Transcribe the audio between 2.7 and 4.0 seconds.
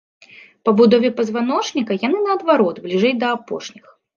бліжэй да апошніх.